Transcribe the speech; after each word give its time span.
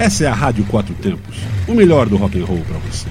Essa 0.00 0.24
é 0.24 0.28
a 0.28 0.32
Rádio 0.32 0.64
Quatro 0.64 0.94
Tempos, 0.94 1.36
o 1.68 1.74
melhor 1.74 2.08
do 2.08 2.16
rock 2.16 2.40
and 2.40 2.46
roll 2.46 2.62
para 2.66 2.78
você. 2.78 3.06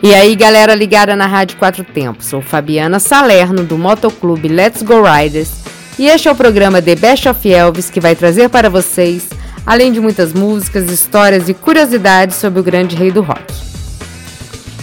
E 0.00 0.14
aí, 0.14 0.36
galera 0.36 0.76
ligada 0.76 1.16
na 1.16 1.26
Rádio 1.26 1.56
Quatro 1.56 1.82
Tempos, 1.82 2.26
sou 2.26 2.40
Fabiana 2.40 3.00
Salerno 3.00 3.64
do 3.64 3.76
Motoclube 3.76 4.46
Let's 4.46 4.80
Go 4.82 5.02
Riders 5.02 5.50
e 5.98 6.06
este 6.06 6.28
é 6.28 6.30
o 6.30 6.36
programa 6.36 6.80
The 6.80 6.94
Best 6.94 7.28
of 7.28 7.52
Elvis 7.52 7.90
que 7.90 7.98
vai 7.98 8.14
trazer 8.14 8.48
para 8.48 8.70
vocês, 8.70 9.28
além 9.66 9.90
de 9.90 9.98
muitas 9.98 10.32
músicas, 10.32 10.88
histórias 10.88 11.48
e 11.48 11.54
curiosidades 11.54 12.36
sobre 12.36 12.60
o 12.60 12.62
grande 12.62 12.94
rei 12.94 13.10
do 13.10 13.22
rock. 13.22 13.52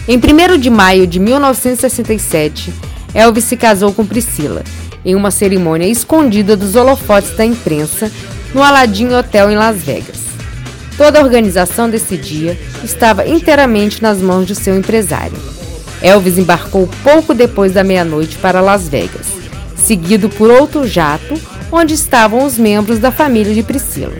Em 0.06 0.18
1 0.18 0.58
de 0.58 0.70
maio 0.70 1.08
de 1.08 1.18
1967, 1.18 2.74
Elvis 3.16 3.46
se 3.46 3.56
casou 3.56 3.94
com 3.94 4.06
Priscila, 4.06 4.64
em 5.06 5.16
uma 5.16 5.32
cerimônia 5.32 5.88
escondida 5.88 6.58
dos 6.58 6.76
holofotes 6.76 7.38
da 7.38 7.46
imprensa 7.46 8.12
no 8.54 8.62
Aladdin 8.62 9.14
Hotel 9.14 9.52
em 9.52 9.56
Las 9.56 9.78
Vegas. 9.78 10.22
Toda 10.96 11.20
a 11.20 11.24
organização 11.24 11.90
desse 11.90 12.16
dia 12.16 12.58
estava 12.84 13.28
inteiramente 13.28 14.02
nas 14.02 14.20
mãos 14.20 14.46
de 14.46 14.54
seu 14.54 14.78
empresário. 14.78 15.38
Elvis 16.02 16.38
embarcou 16.38 16.88
pouco 17.04 17.34
depois 17.34 17.72
da 17.72 17.84
meia-noite 17.84 18.38
para 18.38 18.62
Las 18.62 18.88
Vegas, 18.88 19.28
seguido 19.76 20.30
por 20.30 20.52
outro 20.52 20.88
jato, 20.88 21.34
onde 21.72 21.96
estavam 21.96 22.46
os 22.46 22.58
membros 22.58 23.00
da 23.00 23.12
família 23.12 23.54
de 23.54 23.64
Priscila. 23.64 24.14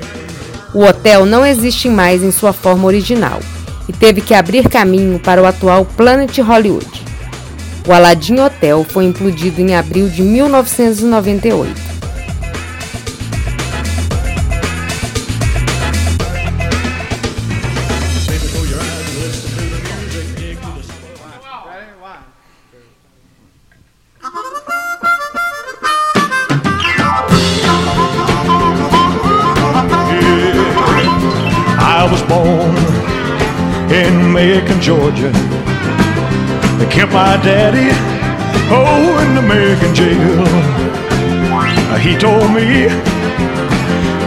O 0.74 0.84
hotel 0.84 1.26
não 1.26 1.46
existe 1.46 1.88
mais 1.88 2.24
em 2.24 2.32
sua 2.32 2.52
forma 2.52 2.86
original 2.86 3.40
e 3.88 3.94
teve 3.94 4.22
que 4.22 4.34
abrir 4.34 4.68
caminho 4.68 5.20
para 5.20 5.42
o 5.42 5.46
atual 5.46 5.86
Planet 5.86 6.36
Hollywood. 6.40 7.04
O 7.88 7.92
Aladdin 7.92 8.40
Hotel 8.40 8.84
foi 8.90 9.04
implodido 9.04 9.62
em 9.62 9.76
abril 9.76 10.10
de 10.10 10.24
1998. 10.24 11.93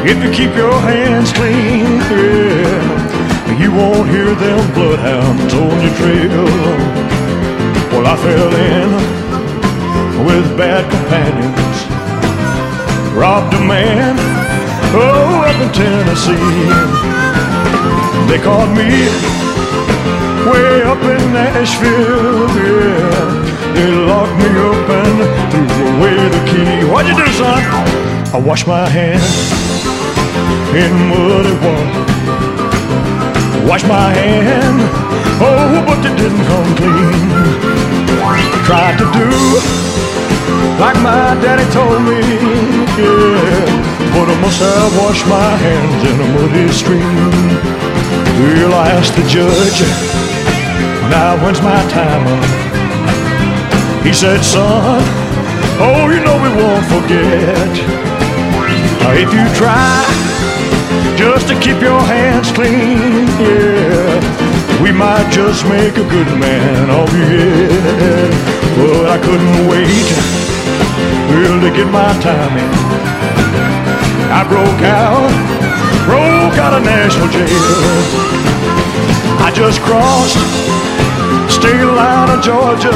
If 0.09 0.23
you 0.23 0.31
keep 0.31 0.55
your 0.55 0.79
hands 0.81 1.33
clean, 1.33 1.99
yeah, 2.15 3.59
you 3.59 3.73
won't 3.73 4.09
hear 4.09 4.33
them 4.37 4.63
bloodhounds 4.73 5.53
on 5.53 5.75
your 5.83 5.95
trail. 5.99 6.47
Well, 7.91 8.07
I 8.07 8.15
fell 8.23 8.53
in 8.55 8.89
with 10.25 10.47
bad 10.57 10.87
companions, 10.87 11.79
robbed 13.19 13.53
a 13.55 13.59
man, 13.67 14.15
oh, 14.95 15.43
up 15.43 15.59
in 15.59 15.73
Tennessee. 15.75 16.71
They 18.31 18.39
caught 18.39 18.71
me 18.79 19.11
way 20.47 20.83
up 20.87 21.03
in 21.03 21.33
Nashville, 21.35 22.47
yeah. 22.63 23.45
They 23.75 23.91
locked 24.07 24.39
me 24.39 24.51
up 24.71 24.89
and 25.03 25.17
threw 25.51 25.99
away 25.99 26.17
the 26.29 26.43
key. 26.47 26.87
What'd 26.91 27.11
you 27.11 27.25
do, 27.25 27.33
son? 27.33 27.59
I 28.33 28.39
washed 28.39 28.69
my 28.69 28.89
hands 28.89 29.76
in 30.83 30.93
muddy 31.11 31.55
water. 31.65 32.05
Washed 33.69 33.89
my 33.89 34.09
hand, 34.21 34.79
oh, 35.41 35.83
but 35.87 36.01
it 36.09 36.15
didn't 36.21 36.45
come 36.51 36.71
clean. 36.77 37.29
Tried 38.69 38.97
to 39.01 39.07
do 39.17 39.29
like 40.79 40.99
my 41.01 41.33
daddy 41.41 41.65
told 41.73 42.03
me, 42.05 42.21
yeah. 43.01 43.65
But 44.13 44.29
I 44.29 44.37
must 44.45 44.61
have 44.61 44.93
washed 45.01 45.27
my 45.27 45.51
hands 45.65 46.03
in 46.11 46.17
a 46.21 46.29
muddy 46.35 46.69
stream. 46.73 47.33
Well, 48.39 48.75
I 48.75 48.91
asked 48.97 49.17
the 49.17 49.27
judge 49.27 49.81
now 51.11 51.43
when's 51.43 51.63
my 51.63 51.81
time 51.89 52.27
up? 52.27 54.05
He 54.05 54.13
said, 54.13 54.43
son, 54.43 55.03
oh, 55.81 56.11
you 56.13 56.21
know 56.21 56.37
we 56.45 56.51
won't 56.61 56.85
forget. 56.87 57.73
If 59.17 59.33
you 59.33 59.45
try 59.57 60.36
just 61.17 61.49
to 61.49 61.55
keep 61.61 61.81
your 61.81 62.01
hands 62.01 62.53
clean, 62.53 63.27
yeah, 63.41 64.21
we 64.83 64.93
might 64.93 65.29
just 65.33 65.65
make 65.65 65.97
a 65.97 66.05
good 66.05 66.29
man 66.39 66.91
of 66.91 67.09
you. 67.17 67.27
Yeah. 67.27 68.57
But 68.77 69.09
I 69.09 69.19
couldn't 69.25 69.69
wait 69.73 70.09
well, 71.33 71.61
to 71.65 71.71
get 71.73 71.89
my 71.89 72.13
time 72.21 72.53
in. 72.61 72.73
I 74.29 74.45
broke 74.45 74.83
out, 74.85 75.33
broke 76.05 76.59
out 76.61 76.75
of 76.77 76.85
Nashville 76.85 77.33
jail. 77.33 77.49
I 79.41 79.51
just 79.55 79.81
crossed 79.81 80.37
state 81.49 81.81
line 81.81 82.37
of 82.37 82.45
Georgia. 82.45 82.93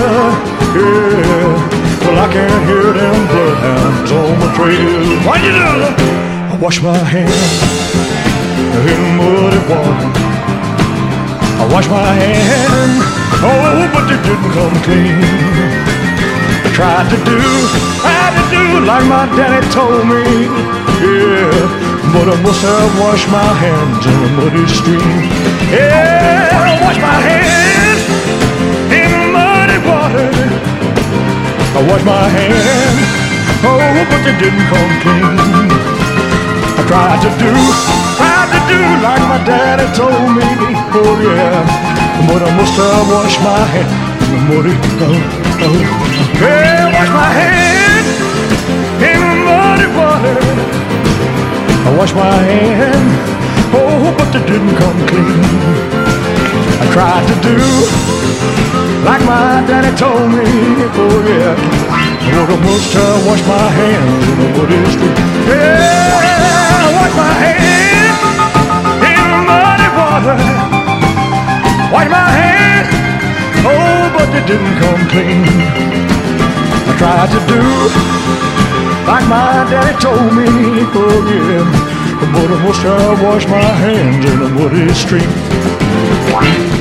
Yeah, 0.77 1.57
well 2.05 2.19
I 2.21 2.29
can't 2.31 2.65
hear 2.69 2.93
them 2.93 3.17
bloodhounds 3.33 4.13
on 4.13 4.39
my 4.39 4.55
trail. 4.55 5.27
What 5.27 5.41
you 5.43 5.53
do? 5.57 6.40
Wash 6.61 6.83
my 6.83 6.93
hands 6.93 7.33
in 8.85 9.03
muddy 9.17 9.61
water. 9.65 10.13
I 11.57 11.65
wash 11.73 11.89
my 11.89 12.05
hands, 12.21 13.01
oh, 13.41 13.89
but 13.89 14.05
they 14.05 14.21
didn't 14.21 14.53
come 14.53 14.77
clean. 14.85 15.25
I 16.61 16.69
tried 16.77 17.09
to 17.09 17.19
do, 17.25 17.41
tried 18.05 18.37
to 18.37 18.45
do 18.53 18.85
like 18.85 19.07
my 19.09 19.25
daddy 19.41 19.65
told 19.73 20.05
me. 20.05 20.21
Yeah. 21.01 21.49
But 22.13 22.29
I 22.29 22.37
must 22.45 22.61
have 22.61 22.93
washed 23.01 23.29
my 23.33 23.51
hands 23.57 24.05
in 24.05 24.21
a 24.21 24.31
muddy 24.37 24.67
stream. 24.69 25.17
Yeah, 25.73 26.61
I 26.61 26.77
washed 26.85 27.01
my 27.01 27.19
hands 27.25 28.05
in 28.93 29.33
muddy 29.33 29.81
water. 29.89 30.29
I 31.73 31.81
washed 31.89 32.05
my 32.05 32.29
hands, 32.29 33.01
oh, 33.65 34.05
but 34.13 34.21
they 34.29 34.37
didn't 34.37 34.67
come 34.69 34.93
clean. 35.01 35.70
Tried 36.91 37.23
to 37.23 37.31
do, 37.39 37.55
tried 38.19 38.51
to 38.51 38.61
do 38.67 38.81
like 38.99 39.23
my 39.31 39.39
daddy 39.47 39.87
told 39.95 40.35
me, 40.35 40.43
oh 40.91 41.15
yeah, 41.23 41.63
but 42.27 42.43
I 42.43 42.51
must 42.59 42.75
have 42.75 43.07
washed 43.15 43.39
my 43.47 43.63
hands 43.63 43.95
in 44.27 44.35
oh, 44.35 44.35
the 44.35 44.39
muddy, 44.51 44.75
oh, 44.75 45.07
oh, 45.07 45.71
oh. 45.71 45.79
Yeah, 46.35 46.91
wash 46.91 47.11
my 47.15 47.31
hands 47.31 48.11
in 49.07 49.23
the 49.23 49.39
muddy 49.47 49.87
water. 49.95 50.35
I 51.87 51.91
washed 51.97 52.17
my 52.19 52.27
hands, 52.43 53.15
oh, 53.71 54.11
but 54.19 54.29
they 54.35 54.43
didn't 54.51 54.75
come 54.75 54.99
clean. 55.07 55.47
I 56.83 56.91
tried 56.91 57.23
to 57.31 57.37
do 57.39 57.55
like 59.07 59.23
my 59.31 59.63
daddy 59.63 59.95
told 59.97 60.27
me, 60.35 60.43
oh 60.99 61.23
yeah. 61.23 61.55
But 62.35 62.51
I 62.51 62.59
must 62.67 62.93
have 62.95 63.27
washed 63.27 63.47
my 63.47 63.69
hands 63.79 64.27
oh, 64.27 64.33
in 64.33 64.37
the 64.43 64.49
muddy 64.59 64.79
street. 64.91 65.19
Yeah, 65.47 66.20
wash 67.11 67.17
my 67.17 67.33
hands 67.43 68.19
in 69.11 69.31
muddy 69.49 69.89
water. 69.99 70.37
Wash 71.93 72.09
my 72.09 72.29
hands, 72.39 72.89
oh, 73.67 74.11
but 74.15 74.27
they 74.33 74.45
didn't 74.47 74.77
come 74.79 75.09
clean. 75.09 75.45
I 76.87 76.93
tried 76.99 77.31
to 77.35 77.41
do 77.47 77.63
like 79.07 79.27
my 79.29 79.67
daddy 79.71 79.99
told 79.99 80.35
me, 80.35 80.45
yeah. 80.45 81.65
But 82.33 82.51
I 82.51 82.63
must 82.65 82.83
have 82.83 83.23
washed 83.23 83.49
my 83.49 83.59
hands 83.59 84.25
in 84.25 84.39
the 84.41 84.49
muddy 84.49 84.95
street. 84.95 86.80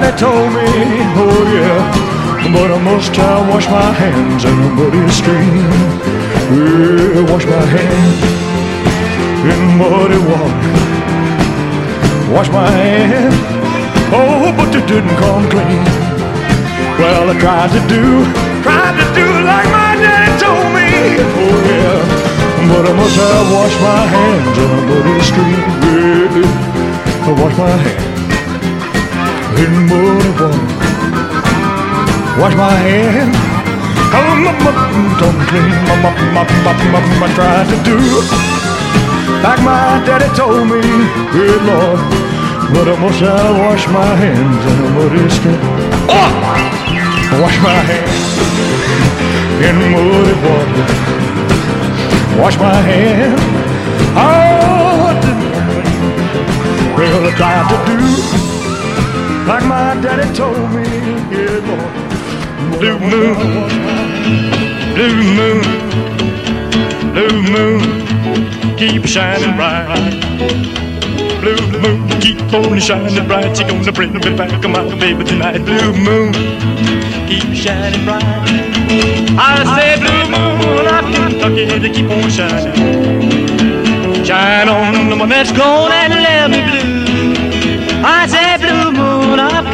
Daddy 0.00 0.16
told 0.16 0.52
me, 0.54 0.68
oh 1.18 1.42
yeah, 1.54 2.52
but 2.54 2.70
I 2.70 2.78
must 2.82 3.14
have 3.16 3.48
washed 3.48 3.70
my 3.70 3.90
hands 3.90 4.44
in 4.44 4.54
a 4.54 4.70
muddy 4.78 5.02
stream. 5.10 5.66
Well, 6.50 7.24
wash 7.30 7.46
my 7.46 7.64
hands 7.76 8.20
in 9.52 9.60
muddy 9.78 10.20
water. 10.28 10.74
Wash 12.32 12.50
my 12.50 12.70
hands, 12.70 13.34
oh, 14.14 14.54
but 14.56 14.70
it 14.78 14.86
didn't 14.86 15.16
come 15.22 15.44
clean. 15.50 15.84
Well, 16.98 17.30
I 17.30 17.34
tried 17.42 17.70
to 17.76 17.82
do, 17.94 18.04
tried 18.62 18.94
to 19.00 19.06
do 19.18 19.26
like 19.50 19.68
my 19.78 19.92
daddy 20.02 20.30
told 20.42 20.68
me. 20.78 20.90
Oh 21.42 21.58
yeah, 21.70 21.98
but 22.70 22.84
I 22.86 22.92
must 23.00 23.16
have 23.16 23.46
washed 23.54 23.80
my 23.82 24.02
hands 24.14 24.56
in 24.62 24.70
a 24.78 24.82
muddy 24.88 25.16
stream. 25.28 25.58
Yeah, 26.38 27.26
I 27.26 27.30
wash 27.40 27.56
my 27.58 27.76
hands 27.84 28.07
in 29.62 29.72
muddy 29.90 30.30
water. 30.38 30.52
Wash 32.40 32.54
my 32.54 32.74
hands. 32.86 33.36
Oh, 34.18 34.32
my, 34.44 34.52
my, 34.64 34.72
don't 35.20 35.40
clean 35.48 35.68
my, 35.88 35.94
my, 36.02 36.10
my, 36.34 36.44
my, 36.64 36.74
my, 36.92 37.00
my, 37.20 37.28
try 37.34 37.64
to 37.70 37.76
do 37.84 37.98
like 39.42 39.62
my 39.62 40.02
daddy 40.04 40.28
told 40.34 40.66
me, 40.68 40.80
good 41.32 41.62
Lord. 41.62 42.00
But 42.72 42.88
I 42.88 42.96
must 43.00 43.20
have 43.20 43.56
wash 43.58 43.86
my 43.88 44.14
hands 44.22 44.62
in 44.70 44.78
a 44.84 44.88
muddy 44.96 45.28
stream. 45.30 45.60
Oh! 46.10 46.30
Wash 47.40 47.58
my 47.62 47.78
hands 47.88 48.34
in 49.66 49.76
muddy 49.92 50.34
water. 50.44 50.86
Wash 52.40 52.56
my 52.58 52.74
hands. 52.74 53.40
Oh, 54.16 55.04
what 55.04 55.16
did 55.22 55.38
well, 56.98 57.26
I 57.26 57.30
tried 57.36 57.66
to 57.70 57.76
do 57.86 58.57
like 59.48 59.64
my 59.64 59.98
daddy 60.02 60.28
told 60.36 60.70
me, 60.76 60.84
good 61.32 61.64
Lord. 61.64 62.08
Blue 62.78 62.98
moon, 62.98 63.34
blue 64.94 65.22
moon, 65.38 65.62
blue 67.14 67.36
moon, 67.54 67.80
keep 68.76 69.06
shining 69.06 69.56
bright. 69.56 69.88
Blue 71.40 71.56
moon, 71.80 72.20
keep 72.20 72.38
on 72.52 72.78
shining 72.78 73.26
bright. 73.26 73.56
She 73.56 73.64
gonna 73.64 73.90
bring 73.90 74.12
me 74.12 74.36
back 74.36 74.52
on 74.62 74.72
my 74.72 74.84
baby 75.00 75.24
tonight. 75.24 75.64
Blue 75.64 75.94
moon, 75.96 76.34
keep 77.26 77.48
shining 77.56 78.04
bright. 78.04 78.22
I 79.40 79.64
say 79.76 79.96
blue 80.04 80.24
moon 80.28 80.84
of 80.92 81.04
Kentucky 81.14 81.64
to 81.80 81.88
keep 81.88 82.10
on 82.10 82.28
shining. 82.28 84.24
Shine 84.26 84.68
on 84.68 85.08
the 85.08 85.16
one 85.16 85.30
that's 85.30 85.52
gone 85.52 85.90
and 85.90 86.12
let 86.12 86.50
me 86.50 86.60
blue. 86.70 86.97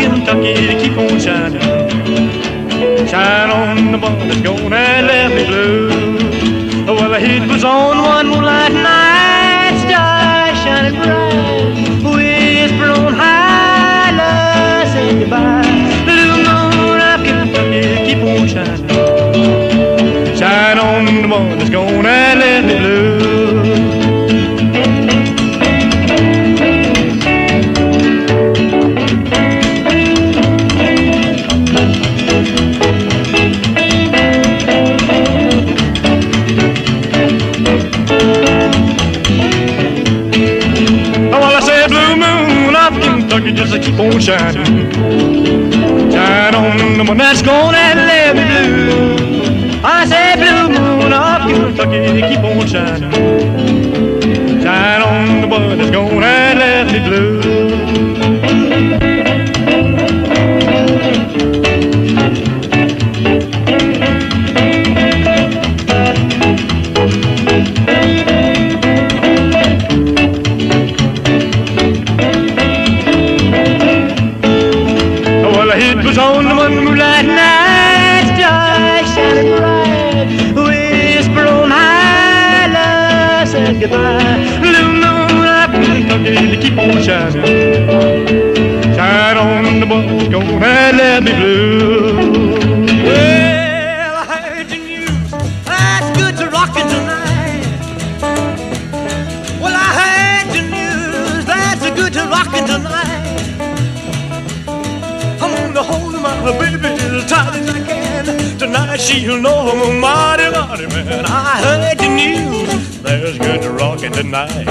Kentucky 0.04 0.54
to 0.68 0.74
keep 0.80 0.96
on 0.98 1.18
shining. 1.18 1.62
Shine 3.08 3.50
on 3.50 3.92
the 3.92 3.98
one 3.98 4.28
that's 4.28 4.42
gonna 4.42 4.68
let 4.68 5.30
me 5.34 5.44
blue. 5.46 5.88
Well, 6.86 7.14
heat 7.14 7.48
was 7.50 7.64
on 7.64 7.96
one 8.02 8.26
moonlight 8.28 8.72
night, 8.72 9.74
stars 9.84 10.58
shining 10.62 10.96
bright. 11.00 11.72
Whisper 12.04 12.90
on 13.00 13.14
high, 13.14 14.10
love, 14.20 14.88
say 14.92 15.18
goodbye. 15.20 15.64
Blue 16.04 16.36
moon 16.46 17.00
of 17.10 17.18
Kentucky, 17.26 17.84
keep 18.04 18.20
on 18.30 18.46
shining. 18.46 20.36
Shine 20.36 20.78
on 20.78 21.04
the 21.22 21.28
one 21.28 21.58
that's 21.58 21.70
gonna 21.70 21.83
Oh, 43.86 44.06
on 44.06 44.19
shining. 44.19 44.90
Shine 46.10 46.54
on 46.54 46.98
the 46.98 47.04
one 47.06 47.19
that's 47.19 47.42
gonna 47.42 47.76
let 47.76 48.34
me 48.34 48.44
blue. 48.44 49.81
I 49.84 50.06
say 50.06 50.36
blue 50.36 50.69
moon 50.70 51.12
of 51.12 51.42
Kentucky, 51.76 52.22
keep 52.22 52.40
on 52.44 52.66
shining. 52.66 53.13
I 111.54 111.62
heard 111.62 111.98
the 111.98 112.08
news. 112.08 113.00
There's 113.00 113.38
good 113.38 113.64
rockin' 113.80 114.10
tonight. 114.10 114.66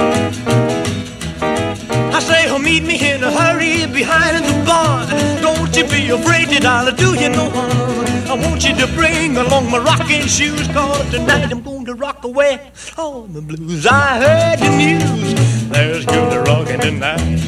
I 2.11 2.19
say, 2.19 2.49
oh, 2.49 2.59
meet 2.59 2.83
me 2.83 2.99
in 3.09 3.23
a 3.23 3.31
hurry 3.31 3.85
behind 3.87 4.43
the 4.43 4.65
bar. 4.65 5.07
Don't 5.39 5.73
you 5.77 5.85
be 5.85 6.09
afraid 6.09 6.49
that 6.49 6.65
I'll 6.65 6.91
do 6.93 7.15
you 7.17 7.29
no 7.29 7.49
harm. 7.51 7.71
I 8.27 8.33
want 8.35 8.65
you 8.65 8.75
to 8.75 8.87
bring 8.95 9.37
along 9.37 9.71
my 9.71 9.77
rocking 9.77 10.27
shoes, 10.27 10.67
cause 10.73 11.09
tonight 11.09 11.49
I'm 11.53 11.61
going 11.61 11.85
to 11.85 11.93
rock 11.93 12.25
away 12.25 12.59
all 12.97 13.21
the 13.27 13.41
blues. 13.41 13.87
I 13.87 14.17
heard 14.17 14.59
the 14.59 14.75
news. 14.75 15.69
There's 15.69 16.05
good 16.05 16.45
rockin' 16.45 16.81
tonight. 16.81 17.39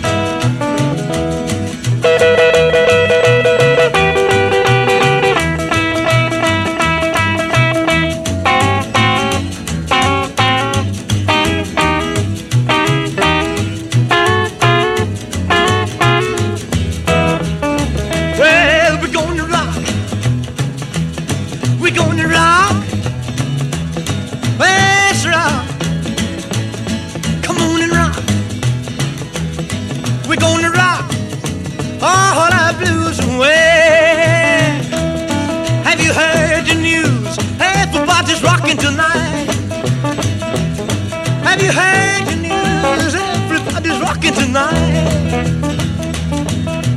Tonight 44.56 45.06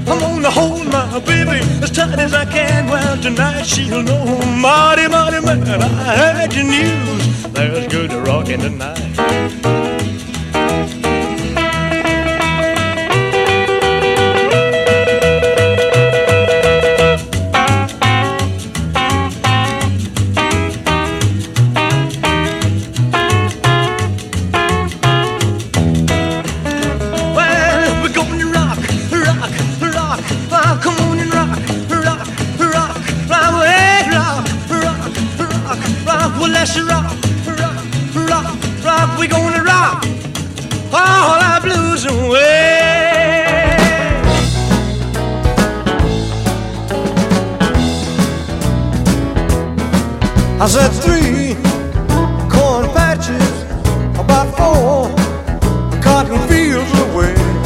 I'm 0.07 0.19
gonna 0.21 0.51
hold 0.51 0.87
my 0.87 1.19
baby 1.21 1.59
as 1.83 1.91
tight 1.91 2.19
as 2.19 2.33
I 2.33 2.45
can. 2.45 2.87
Well, 2.87 3.21
tonight 3.21 3.65
she'll 3.65 4.03
know 4.03 4.25
mighty, 4.57 5.09
mighty 5.09 5.41
man. 5.45 5.83
I 5.83 6.17
heard 6.17 6.51
the 6.51 6.63
news. 6.63 7.53
There's 7.53 7.87
good 7.89 8.13
rockin' 8.13 8.61
tonight. 8.61 9.88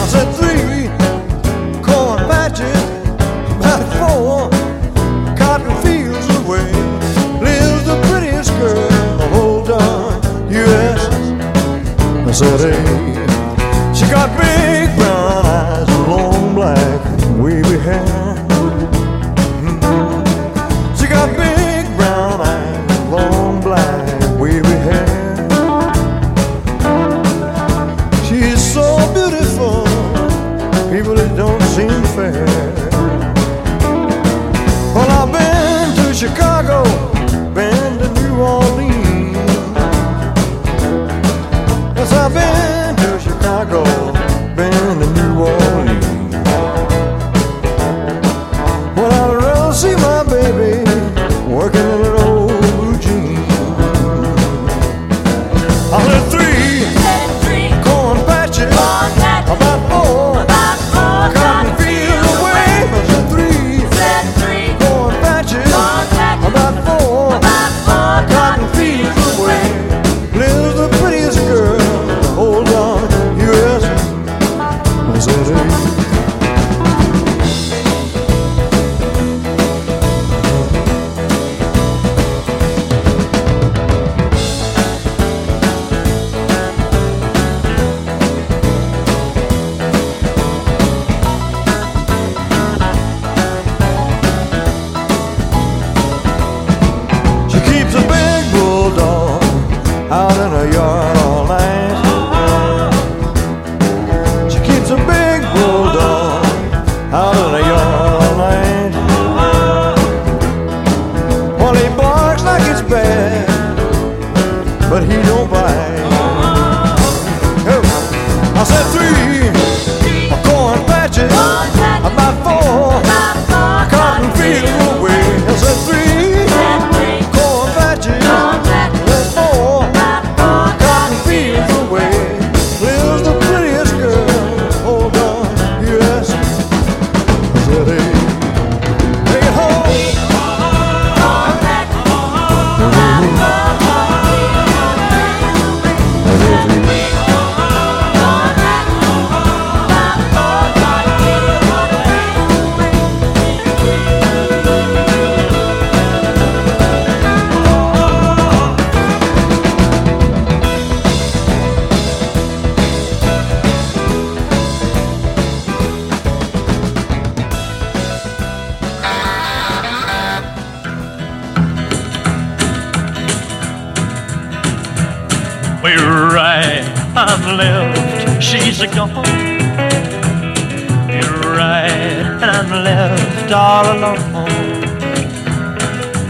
Away. 0.02 0.08
I 0.08 0.08
said 0.08 0.51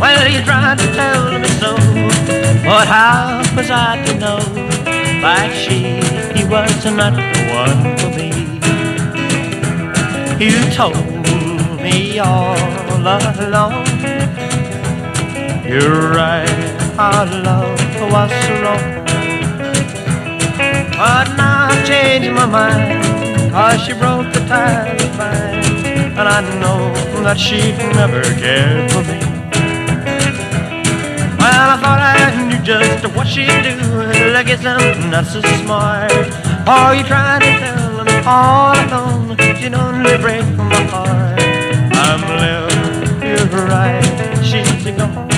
Well, 0.03 0.29
you 0.29 0.43
tried 0.43 0.79
to 0.81 0.87
tell 0.95 1.39
me 1.39 1.47
so, 1.63 1.77
but 2.65 2.89
how 2.89 3.41
was 3.55 3.71
I 3.71 4.03
to 4.05 4.19
know? 4.19 4.43
Like 5.23 5.53
she, 5.53 6.03
he 6.35 6.43
was 6.43 6.85
not 6.87 7.15
the 7.15 7.43
one 7.55 7.97
for 7.99 8.11
me. 8.11 8.31
You 10.45 10.59
told 10.75 10.97
me 11.81 12.19
all 12.19 12.59
along. 12.99 13.87
You're 15.65 16.11
right, 16.11 16.51
our 16.99 17.25
love 17.47 17.79
was 18.11 18.33
wrong. 18.61 19.03
But 20.99 21.37
now 21.37 21.69
I've 21.71 21.87
changed 21.87 22.33
my 22.33 22.47
mind 22.47 23.53
Cause 23.53 23.81
she 23.83 23.93
broke 23.93 24.33
the 24.33 24.41
tie 24.49 24.97
of 24.97 25.19
mine 25.19 25.65
And 26.19 26.29
I 26.29 26.41
know 26.61 26.93
that 27.23 27.39
she 27.39 27.73
never 27.95 28.23
cared 28.23 28.91
for 28.93 29.03
me 29.05 29.32
Well, 31.63 31.71
I 31.71 31.77
thought 31.77 32.01
I 32.03 32.49
knew 32.49 32.59
just 32.65 33.07
what 33.15 33.29
she'd 33.29 33.47
do 33.47 33.77
Like 34.35 34.49
it's 34.49 34.65
not 34.65 35.25
so 35.27 35.41
smart 35.63 36.11
Are 36.67 36.93
you 36.93 37.05
trying 37.05 37.39
to 37.39 37.51
tell 37.63 38.03
me 38.03 38.17
all 38.27 38.75
alone 38.75 39.39
You'd 39.61 39.75
only 39.75 40.19
break 40.19 40.43
my 40.59 40.75
heart 40.91 41.39
I'm 41.95 42.23
left, 42.43 43.23
you're 43.23 43.47
right, 43.71 44.03
she's 44.43 44.91
gone 44.99 45.31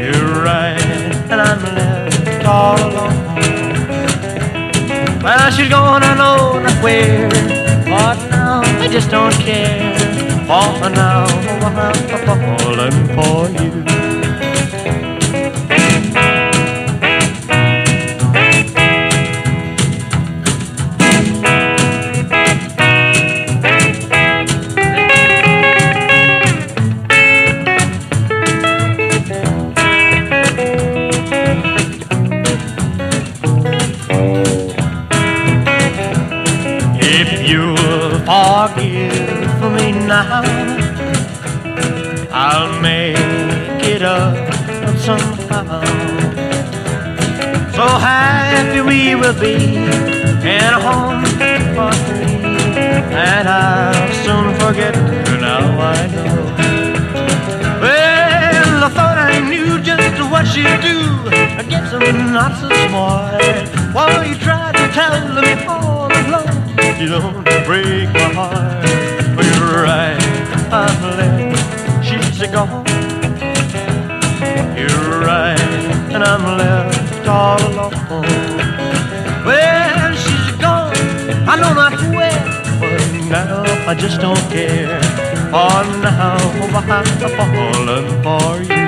You're 0.00 0.42
right, 0.42 0.80
and 1.28 1.40
I'm 1.42 1.62
left 1.76 2.46
all 2.46 2.78
alone 2.88 3.16
well, 5.22 5.50
she's 5.50 5.68
gone, 5.68 6.02
I 6.04 6.14
know 6.14 6.58
not 6.60 6.82
where. 6.82 7.28
But 7.84 8.30
now 8.30 8.62
I 8.62 8.88
just 8.88 9.10
don't 9.10 9.34
care. 9.34 9.98
For 10.46 10.88
now 10.88 11.26
I'm 11.26 12.54
falling 12.62 13.08
for 13.14 13.62
you. 13.62 13.87
I 83.88 83.94
just 83.94 84.20
don't 84.20 84.36
care. 84.50 85.00
For 85.48 85.82
now 86.04 86.36
I've 86.36 87.32
fallen 87.38 88.04
for 88.22 88.60
you. 88.68 88.84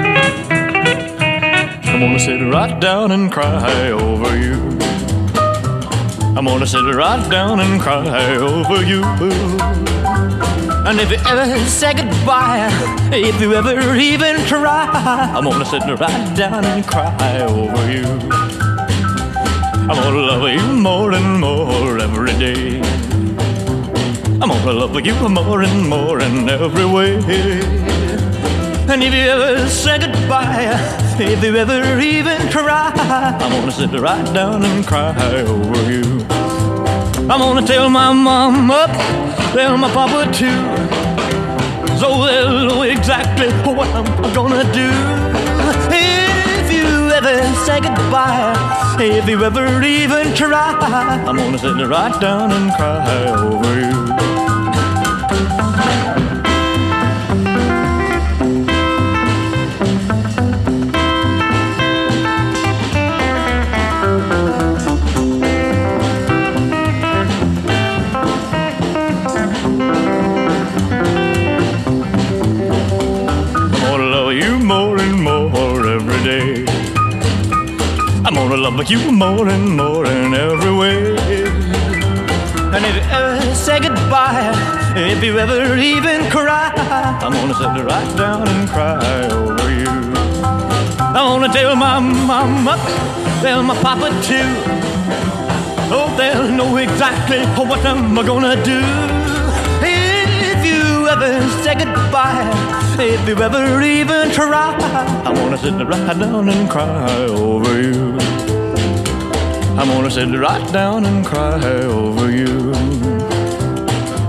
I'm 1.88 2.00
gonna 2.00 2.18
sit 2.18 2.42
right 2.52 2.78
down 2.78 3.10
and 3.10 3.32
cry 3.32 3.92
over 3.92 4.36
you. 4.36 4.60
I'm 6.36 6.44
gonna 6.44 6.66
sit 6.66 6.84
right 6.94 7.30
down 7.30 7.60
and 7.60 7.80
cry 7.80 8.36
over 8.36 8.84
you. 8.84 9.02
And 10.84 11.00
if 11.00 11.10
you 11.10 11.16
ever 11.26 11.58
say 11.64 11.94
goodbye, 11.94 12.68
if 13.10 13.40
you 13.40 13.54
ever 13.54 13.96
even 13.96 14.36
try, 14.44 14.84
I'm 15.34 15.44
gonna 15.44 15.64
sit 15.64 15.82
right 15.98 16.36
down 16.36 16.66
and 16.66 16.86
cry 16.86 17.40
over 17.40 17.90
you. 17.90 18.04
I'm 19.88 19.96
gonna 19.96 20.26
love 20.30 20.46
you 20.50 20.78
more 20.78 21.12
and 21.12 21.40
more 21.40 21.98
every 21.98 22.34
day. 22.38 22.89
I'm 24.42 24.48
gonna 24.48 24.72
love 24.72 24.98
you 25.04 25.28
more 25.28 25.62
and 25.62 25.86
more 25.86 26.18
in 26.18 26.48
every 26.48 26.86
way. 26.86 27.16
And 28.88 29.02
if 29.02 29.12
you 29.12 29.28
ever 29.28 29.68
say 29.68 29.98
goodbye, 29.98 30.70
if 31.18 31.44
you 31.44 31.54
ever 31.56 32.00
even 32.00 32.48
cry, 32.48 32.90
I'm 32.94 33.50
gonna 33.50 33.70
sit 33.70 33.92
right 33.92 34.24
down 34.32 34.64
and 34.64 34.86
cry 34.86 35.14
over 35.42 35.92
you. 35.92 36.24
I'm 37.28 37.38
gonna 37.38 37.66
tell 37.66 37.90
my 37.90 38.14
mom 38.14 38.70
up, 38.70 38.90
tell 39.52 39.76
my 39.76 39.90
papa 39.92 40.24
too, 40.32 40.64
so 41.98 42.24
they'll 42.24 42.64
know 42.66 42.82
exactly 42.82 43.48
what 43.70 43.88
I'm 43.88 44.32
gonna 44.32 44.64
do. 44.72 45.29
Ever 47.30 47.54
say 47.64 47.80
goodbye, 47.80 48.96
if 48.98 49.28
you 49.28 49.44
ever 49.44 49.80
even 49.84 50.34
try, 50.34 50.76
I'm 51.28 51.36
gonna 51.36 51.58
sit 51.58 51.86
right 51.86 52.20
down 52.20 52.50
and 52.50 52.72
cry 52.72 53.30
over 53.30 53.80
you. 53.80 54.49
Gonna 78.50 78.62
love 78.62 78.90
you 78.90 79.12
more 79.12 79.48
and 79.48 79.76
more 79.76 80.04
in 80.06 80.34
every 80.34 80.74
way. 80.74 81.14
And 82.74 82.84
if 82.84 82.96
you 82.96 83.02
ever 83.12 83.54
say 83.54 83.78
goodbye, 83.78 84.50
if 84.96 85.22
you 85.22 85.38
ever 85.38 85.76
even 85.76 86.28
cry, 86.30 86.72
I'm 87.22 87.32
gonna 87.32 87.54
sit 87.54 87.84
right 87.84 88.16
down 88.16 88.48
and 88.48 88.68
cry 88.68 89.28
over 89.30 89.70
you. 89.70 89.92
I 91.16 91.22
wanna 91.28 91.52
tell 91.52 91.76
my 91.76 92.00
mama, 92.00 92.74
tell 93.40 93.62
my 93.62 93.76
papa 93.82 94.08
too. 94.26 94.50
Oh, 95.92 96.12
they'll 96.18 96.50
know 96.50 96.76
exactly 96.76 97.42
what 97.54 97.86
I'm 97.86 98.16
gonna 98.16 98.56
do. 98.64 98.80
If 99.80 100.64
you 100.66 101.06
ever 101.06 101.32
say 101.62 101.74
goodbye, 101.76 102.50
if 103.00 103.26
you 103.26 103.36
ever 103.36 103.80
even 103.80 104.30
try, 104.30 104.76
I 105.24 105.30
wanna 105.30 105.56
sit 105.56 105.74
right 105.74 106.18
down 106.18 106.48
and 106.48 106.68
cry 106.68 107.24
over 107.28 107.80
you. 107.80 108.18
I 109.78 109.84
wanna 109.88 110.10
sit 110.10 110.28
right 110.38 110.72
down 110.72 111.06
and 111.06 111.24
cry 111.24 111.64
over 111.84 112.30
you. 112.30 112.72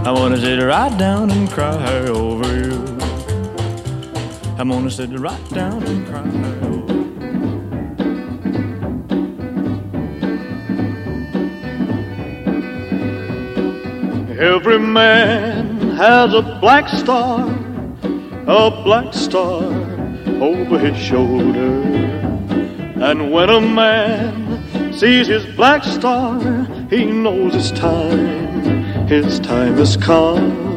I 0.05 0.12
wanna 0.12 0.38
sit 0.38 0.60
right 0.63 0.97
down 0.97 1.31
and 1.31 1.49
cry 1.49 2.07
over 2.07 2.47
you. 2.57 2.81
I'm 4.57 4.69
gonna 4.69 4.89
sit 4.89 5.12
right 5.19 5.49
down 5.49 5.84
and 5.84 6.07
cry. 6.07 6.21
Every 14.39 14.79
man 14.79 15.91
has 15.97 16.34
a 16.34 16.41
black 16.62 16.88
star, 16.89 17.47
a 18.47 18.71
black 18.84 19.13
star 19.13 19.63
over 20.41 20.80
his 20.80 20.97
shoulder. 20.97 21.82
And 23.01 23.32
when 23.32 23.49
a 23.49 23.62
man 23.62 24.93
sees 24.93 25.27
his 25.27 25.45
black 25.56 25.84
star, 25.84 26.39
he 26.89 27.06
knows 27.06 27.56
it's 27.56 27.71
time, 27.71 29.08
his 29.08 29.39
time 29.39 29.75
has 29.75 29.95
come. 29.95 30.69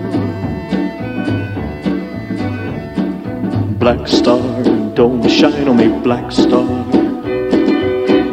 Black 3.78 4.06
star, 4.08 4.62
don't 4.94 5.26
shine 5.28 5.68
on 5.68 5.76
me, 5.76 5.88
black 6.00 6.32
star. 6.32 6.84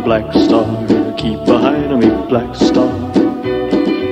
Black 0.04 0.32
star, 0.34 1.16
keep 1.18 1.44
behind 1.46 2.00
me, 2.00 2.10
black 2.28 2.54
star. 2.56 3.12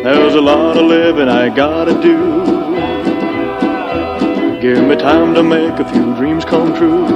There's 0.03 0.36
a 0.36 0.41
lot 0.41 0.77
of 0.77 0.86
living 0.86 1.27
I 1.27 1.49
gotta 1.53 2.01
do. 2.01 2.38
Give 4.69 4.86
me 4.86 4.95
time 4.97 5.34
to 5.34 5.41
make 5.41 5.79
a 5.79 5.91
few 5.91 6.13
dreams 6.15 6.45
come 6.45 6.75
true. 6.75 7.08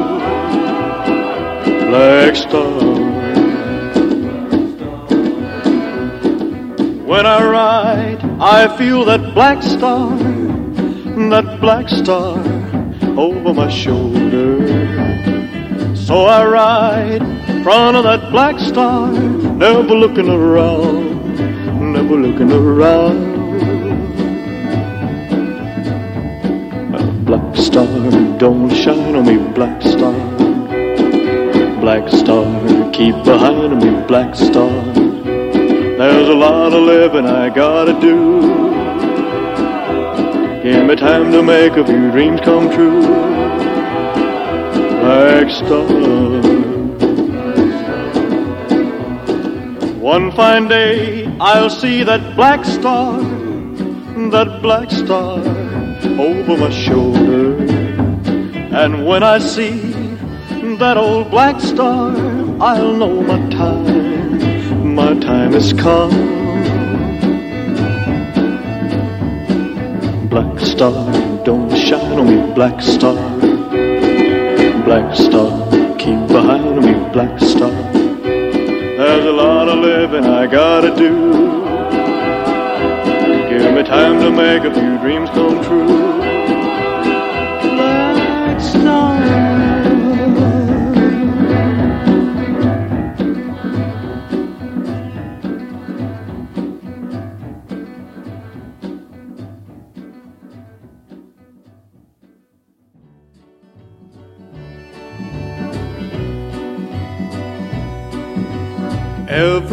Black 1.86 2.36
star. 2.36 2.82
When 7.06 7.28
I 7.28 7.48
ride, 7.48 8.22
I 8.42 8.76
feel 8.76 9.06
that 9.06 9.36
black 9.36 9.62
star, 9.62 10.18
that 11.30 11.60
black 11.62 11.90
star 11.90 12.40
over 13.20 13.54
my 13.54 13.70
shoulder. 13.70 14.66
So 15.96 16.26
I 16.26 16.44
ride 16.48 17.22
in 17.22 17.64
front 17.64 17.98
of 17.98 18.04
that 18.06 18.32
black 18.32 18.58
star, 18.58 19.12
never 19.12 19.94
looking 19.94 20.28
around, 20.28 21.94
never 21.94 22.16
looking 22.16 22.52
around. 22.52 23.33
Star, 27.74 28.38
don't 28.38 28.70
shine 28.70 29.16
on 29.16 29.26
me, 29.26 29.38
black 29.52 29.82
star. 29.82 30.14
Black 31.82 32.08
star, 32.08 32.46
keep 32.92 33.16
behind 33.24 33.82
me, 33.82 33.90
black 34.06 34.36
star. 34.36 34.70
There's 36.00 36.30
a 36.30 36.38
lot 36.46 36.72
of 36.72 36.84
living 36.84 37.26
I 37.26 37.50
gotta 37.50 37.94
do. 38.00 38.18
Give 40.62 40.86
me 40.86 40.96
time 40.96 41.32
to 41.32 41.42
make 41.42 41.74
a 41.74 41.84
few 41.84 42.12
dreams 42.12 42.42
come 42.42 42.70
true. 42.76 43.02
Black 45.02 45.50
star. 45.50 45.88
One 50.14 50.32
fine 50.34 50.68
day 50.68 51.26
I'll 51.40 51.72
see 51.72 52.04
that 52.04 52.36
black 52.36 52.66
star, 52.66 53.20
that 54.36 54.60
black 54.62 54.92
star 54.92 55.40
over 56.20 56.56
my 56.56 56.70
shoulder. 56.70 57.33
And 58.76 59.06
when 59.06 59.22
I 59.22 59.38
see 59.38 59.82
that 60.78 60.98
old 60.98 61.30
black 61.30 61.62
star, 61.62 62.10
I'll 62.60 62.94
know 62.94 63.22
my 63.22 63.38
time, 63.52 64.96
my 64.96 65.14
time 65.20 65.54
has 65.54 65.74
come. 65.74 66.10
Black 70.28 70.60
star, 70.60 70.92
don't 71.44 71.70
shine 71.78 72.20
on 72.20 72.26
me, 72.28 72.54
black 72.56 72.82
star. 72.82 73.14
Black 74.86 75.16
star, 75.16 75.70
keep 76.00 76.28
behind 76.28 76.78
me, 76.84 76.94
black 77.14 77.40
star. 77.40 77.70
There's 78.24 79.26
a 79.26 79.32
lot 79.32 79.70
of 79.70 79.78
living 79.78 80.26
I 80.26 80.48
gotta 80.48 80.96
do. 80.96 81.14
Give 83.50 83.72
me 83.76 83.84
time 83.84 84.20
to 84.22 84.32
make 84.32 84.64
a 84.64 84.74
few 84.74 84.98
dreams 84.98 85.30
come 85.30 85.64
true. 85.64 85.83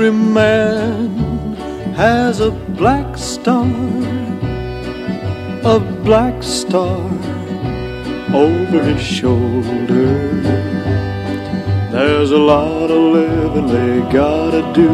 Every 0.00 0.18
man 0.18 1.54
has 1.92 2.40
a 2.40 2.50
black 2.50 3.18
star, 3.18 3.66
a 5.62 5.78
black 6.02 6.42
star 6.42 7.02
over 8.32 8.82
his 8.82 9.02
shoulder. 9.02 10.16
There's 11.92 12.30
a 12.30 12.38
lot 12.38 12.90
of 12.90 13.00
living 13.18 13.66
they 13.66 14.00
gotta 14.10 14.62
do. 14.72 14.90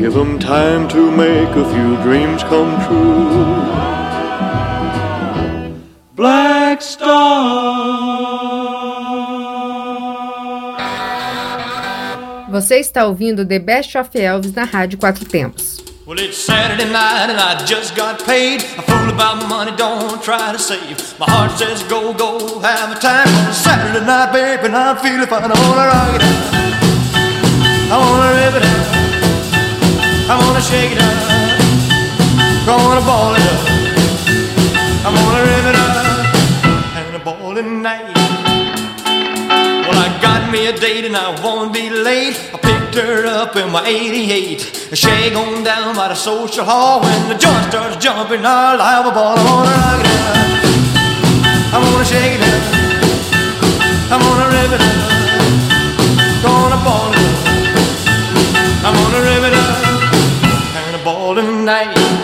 Give 0.00 0.16
'em 0.16 0.38
time 0.38 0.86
to 0.94 1.10
make 1.10 1.52
a 1.64 1.66
few 1.74 1.90
dreams 2.06 2.44
come 2.44 2.72
true. 2.86 3.88
Black 6.14 6.80
Star. 6.82 7.17
Você 12.58 12.80
está 12.80 13.06
ouvindo 13.06 13.46
The 13.46 13.60
Best 13.60 13.96
of 13.96 14.10
Elvis 14.18 14.52
na 14.52 14.64
Rádio 14.64 14.98
Quatro 14.98 15.24
Tempos. 15.24 15.78
Well, 16.04 16.18
it's 16.18 16.38
Saturday 16.38 16.86
night 16.86 17.30
and 17.30 17.38
I 17.38 17.54
just 17.64 17.94
got 17.94 18.24
paid. 18.24 18.64
A 18.76 18.82
fool 18.82 19.10
about 19.10 19.46
money, 19.48 19.70
don't 19.76 20.20
try 20.24 20.50
to 20.50 20.58
save. 20.58 20.96
My 21.20 21.26
heart 21.30 21.56
says 21.56 21.84
go, 21.84 22.12
go, 22.12 22.58
have 22.58 22.90
a 22.90 22.98
time. 22.98 23.28
It's 23.48 23.58
Saturday 23.58 24.04
night, 24.04 24.32
babe, 24.32 24.64
and 24.64 24.74
I'm 24.74 24.96
feeling 24.96 25.28
fine. 25.28 25.44
I 25.44 25.54
wanna 25.54 25.86
rock 25.86 26.16
it 26.16 26.22
out. 26.26 26.54
I 27.92 27.96
wanna 27.96 28.34
rip 28.34 28.54
it 28.56 28.64
out. 28.66 28.86
I 30.28 30.36
wanna 30.44 30.60
shake 30.60 30.90
it 30.90 30.98
out. 30.98 31.14
I 32.66 32.74
wanna 32.74 33.02
ball 33.06 33.36
it 33.36 33.46
up. 33.54 33.62
I 35.06 35.10
wanna 35.14 35.42
rip 35.46 35.64
it 35.64 35.76
out. 35.78 37.06
And 37.06 37.14
a 37.14 37.18
ball 37.20 37.54
tonight. 37.54 38.17
Got 40.48 40.56
me 40.56 40.66
a 40.66 40.72
date 40.72 41.04
and 41.04 41.14
I 41.14 41.28
won't 41.44 41.74
be 41.74 41.90
late. 41.90 42.40
I 42.54 42.56
picked 42.56 42.94
her 42.94 43.26
up 43.26 43.54
in 43.56 43.70
my 43.70 43.86
88. 43.86 44.62
Shag 44.94 45.34
on 45.34 45.62
down 45.62 45.94
by 45.94 46.08
the 46.08 46.14
social 46.14 46.64
hall. 46.64 47.02
When 47.02 47.28
the 47.28 47.34
joint 47.34 47.68
starts 47.68 48.02
jumping, 48.02 48.46
I'll 48.46 48.78
have 48.80 49.04
a 49.04 49.10
ball. 49.10 49.36
I 49.36 49.44
wanna 49.44 49.68
rock 49.68 50.00
it 50.00 50.08
out. 50.08 50.36
I 51.74 51.78
wanna 51.84 52.04
shake 52.06 52.32
it 52.32 52.42
out. 52.48 52.64
I 54.08 54.16
wanna 54.24 54.48
rip 54.56 54.72
it 54.72 54.80
out. 54.88 55.12
Gonna 56.40 56.80
ball 56.80 57.12
it 57.12 57.20
up. 57.28 57.44
I 58.86 58.90
wanna 58.96 59.20
rip 59.28 59.44
it 59.44 59.56
up. 59.66 59.76
And 60.80 60.96
a 60.96 61.04
ball 61.04 61.34
tonight. 61.34 62.17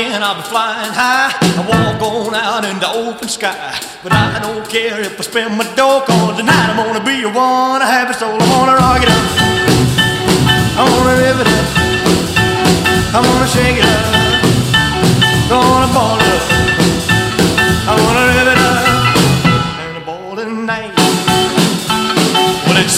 Ten, 0.00 0.22
I'll 0.22 0.34
be 0.34 0.40
flying 0.48 0.94
high. 0.94 1.28
I 1.28 1.62
walk 1.68 2.00
on 2.00 2.34
out 2.34 2.64
in 2.64 2.80
the 2.80 2.88
open 2.88 3.28
sky. 3.28 3.78
But 4.02 4.14
I 4.14 4.40
don't 4.40 4.66
care 4.66 4.98
if 4.98 5.20
I 5.20 5.22
spend 5.22 5.58
my 5.58 5.64
dough, 5.76 6.00
cause 6.06 6.38
tonight 6.38 6.70
I'm 6.70 6.76
gonna 6.80 7.04
be 7.04 7.22
a 7.22 7.28
one 7.28 7.82
happy 7.82 8.14
soul. 8.14 8.40
I 8.40 8.46
wanna 8.48 8.76
rock 8.80 9.02
it 9.02 9.10
up. 9.12 9.24
I 10.80 10.82
wanna 10.88 11.20
rip 11.20 11.38
it 11.44 11.48
up. 11.52 11.66
I 13.12 13.20
wanna 13.28 13.48
shake 13.48 13.76
it 13.76 13.84
up. 13.84 13.89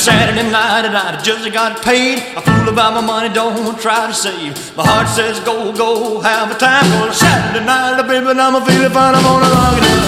Saturday 0.03 0.43
night 0.51 0.85
and 0.85 0.97
I 0.97 1.15
just 1.23 1.47
got 1.53 1.81
paid. 1.81 2.19
I 2.35 2.43
fool 2.43 2.69
about 2.75 2.95
my 2.95 3.07
money, 3.07 3.33
don't 3.33 3.79
try 3.79 4.09
to 4.09 4.12
save. 4.12 4.51
My 4.77 4.83
heart 4.83 5.07
says 5.07 5.38
go, 5.47 5.71
go, 5.71 6.19
have 6.19 6.51
a 6.51 6.59
time. 6.59 6.83
Well, 6.99 7.15
Saturday 7.15 7.65
night, 7.65 8.03
baby, 8.03 8.35
I'm 8.35 8.59
feeling 8.67 8.91
fine. 8.91 9.15
I'm 9.15 9.23
gonna 9.23 9.47
rock 9.47 9.79
it 9.79 9.87
up. 9.87 10.03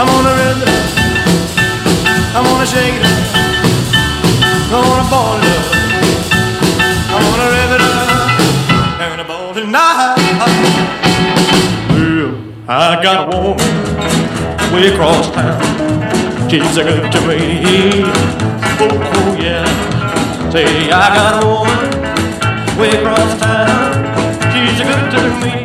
I'm 0.00 0.08
gonna 0.08 0.32
rip 0.32 0.64
it 0.64 0.68
up. 0.72 0.80
I'm 2.40 2.44
gonna 2.48 2.64
shake 2.64 2.96
it 2.96 3.04
up. 3.04 3.20
Gonna 4.72 5.04
ball 5.12 5.36
it 5.36 5.44
up. 5.52 5.68
I'm 7.12 7.20
gonna 7.28 7.52
rip 7.52 7.68
it 7.76 7.84
up. 7.84 8.08
And 8.96 9.20
a 9.20 9.28
ball 9.28 9.52
tonight. 9.52 10.16
Well, 11.92 12.32
I 12.64 12.96
got 13.04 13.28
a 13.28 13.36
woman 13.36 14.72
way 14.72 14.88
across 14.88 15.28
town. 15.36 15.97
She's 16.50 16.78
a 16.78 16.82
good 16.82 17.12
to 17.12 17.20
me. 17.28 18.04
Oh, 18.80 18.88
oh 18.88 19.36
yeah. 19.38 19.68
Say, 20.50 20.88
I 20.90 21.14
got 21.14 21.44
a 21.44 21.46
woman 21.46 22.78
way 22.78 22.88
across 22.96 23.38
town. 23.38 23.92
She's 24.48 24.80
a 24.80 24.84
good 24.88 25.10
to 25.12 25.20
me. 25.44 25.62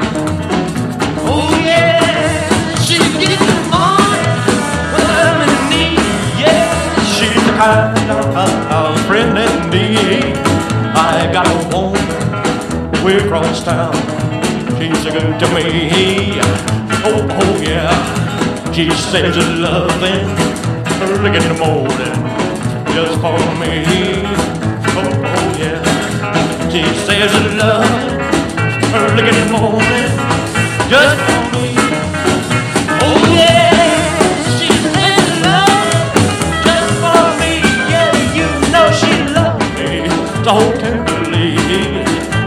Oh 1.23 1.55
yeah. 1.63 2.03
She 2.83 2.97
gets 2.99 3.39
the 3.39 3.55
money 3.71 4.27
when 4.91 5.07
I'm 5.07 5.39
in 5.47 5.55
need. 5.71 5.99
Yeah. 6.43 6.67
She's 7.15 7.33
the 7.33 7.53
kind 7.55 8.11
of, 8.11 8.35
of 8.69 9.05
friend 9.07 9.37
in. 9.37 10.35
I 10.97 11.31
got 11.31 11.47
a 11.47 11.59
woman 11.73 13.05
way 13.05 13.23
across 13.23 13.63
town. 13.63 13.93
She's 14.77 15.05
a 15.05 15.11
good 15.11 15.39
to 15.39 15.47
me. 15.55 16.41
Oh, 17.05 17.25
oh 17.31 17.61
yeah. 17.61 18.73
She 18.73 18.89
says 18.91 19.37
loving 19.37 20.62
early 21.25 21.37
in 21.37 21.47
the 21.47 21.57
morning 21.57 22.15
just 22.93 23.15
for 23.21 23.39
me. 23.59 23.85
Oh, 24.95 25.07
oh 25.23 25.57
yeah. 25.57 25.79
She 26.69 26.83
says 27.05 27.31
it's 27.33 27.55
loving 27.55 28.19
early 28.93 29.23
in 29.29 29.35
the 29.39 29.45
morning 29.51 30.09
just 30.91 31.19
for 31.23 31.41
me. 31.53 31.65
Oh 32.99 33.19
yeah. 33.31 33.71
She 34.57 34.67
says 34.67 35.15
it's 35.15 35.39
loving 35.45 36.11
just 36.65 36.91
for 36.99 37.23
me. 37.39 37.51
Yeah, 37.91 38.11
you 38.35 38.47
know 38.73 38.87
she 38.91 39.13
loves 39.31 39.63
me 39.79 39.91
so 40.43 40.53
tenderly. 40.81 41.47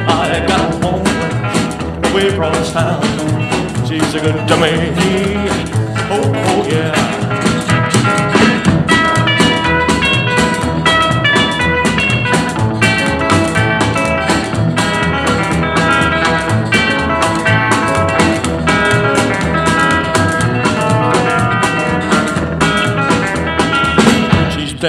I 0.06 0.44
got 0.46 0.68
a 0.68 0.78
woman 0.84 2.14
way 2.14 2.28
across 2.28 2.72
town. 2.72 3.02
She's 3.86 4.14
a 4.14 4.20
good 4.20 4.46
to 4.48 4.56
me. 4.58 4.72
Oh, 6.10 6.32
oh 6.34 6.68
yeah. 6.68 7.05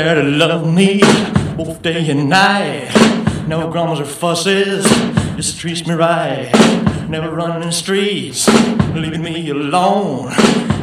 There 0.03 0.13
to 0.13 0.21
love 0.21 0.71
me 0.71 0.99
both 1.57 1.81
day 1.81 2.07
and 2.12 2.29
night. 2.29 2.88
No 3.47 3.67
grumbles 3.71 3.99
or 3.99 4.05
fusses, 4.05 4.86
just 5.36 5.60
treats 5.60 5.88
me 5.88 5.95
right. 5.95 6.51
Never 7.10 7.31
running 7.31 7.62
the 7.62 7.71
streets, 7.71 8.47
leaving 8.93 9.23
me 9.23 9.49
alone. 9.49 10.33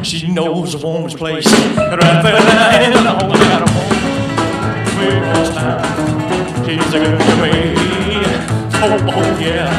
She 0.03 0.27
knows 0.27 0.75
a 0.75 0.85
woman's 0.85 1.13
place. 1.13 1.49
Right 1.77 2.23
there, 2.23 2.35
I 2.35 2.89
know 2.89 3.15
I 3.15 3.37
got 3.39 3.61
a 3.61 3.75
town, 5.53 6.65
she's 6.65 6.93
a 6.93 6.99
good 6.99 7.17
to 7.17 7.35
me. 7.41 7.55
Oh, 8.83 8.99
oh 9.15 9.39
yeah. 9.39 9.71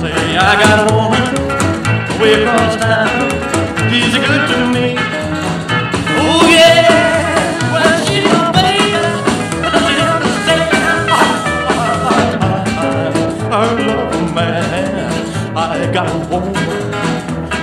Say 0.00 0.12
I 0.38 0.54
got 0.64 0.78
a 0.80 0.94
woman 0.94 1.24
way 2.18 2.44
across 2.44 2.76
town. 2.76 3.08
She's 3.90 4.14
a 4.14 4.20
good 4.20 4.48
to 4.48 4.58
me. 4.72 5.13
A 16.06 16.28
woman 16.30 16.52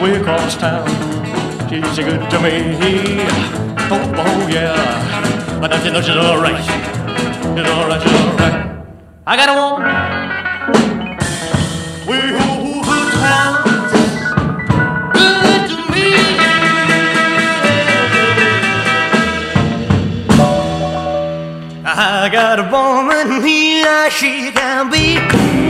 way 0.02 0.20
across 0.20 0.56
town. 0.58 0.88
She's 1.70 1.98
a 2.00 2.04
good 2.04 2.30
to 2.30 2.40
me. 2.40 3.22
Oh, 3.94 4.14
oh 4.18 4.48
yeah. 4.50 5.60
But 5.60 5.74
I 5.74 5.90
know 5.90 6.02
she's 6.02 6.16
alright. 6.16 6.64
She's 6.64 7.70
alright, 7.70 8.02
she's 8.02 8.14
alright. 8.14 8.86
I 9.28 9.36
got 9.38 9.50
a 9.50 9.56
woman. 9.62 9.88
Way 12.08 12.34
over 12.50 13.02
town. 13.22 13.54
Good 15.14 15.64
to 15.70 15.78
me. 15.92 16.08
I 21.86 22.30
got 22.32 22.60
a 22.60 22.64
woman 22.72 23.44
here, 23.46 24.10
she 24.10 24.52
can 24.52 24.90
be. 24.90 25.61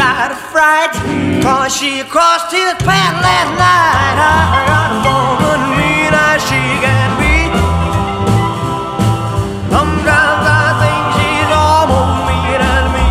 Died 0.00 0.32
of 0.32 0.40
fright. 0.52 0.92
Cause 1.44 1.76
she 1.76 2.02
crossed 2.14 2.50
his 2.52 2.72
path 2.88 3.16
last 3.28 3.52
night. 3.68 4.16
I 4.16 4.60
got 4.72 4.90
a 4.96 5.00
woman 5.06 5.60
mean 5.76 6.12
as 6.28 6.40
she 6.48 6.62
can 6.84 7.10
be. 7.20 7.36
Sometimes 9.74 10.44
I 10.64 10.68
think 10.80 11.04
she's 11.16 11.50
almost 11.68 12.14
meaner 12.28 12.76
than 12.76 12.86
me. 12.96 13.08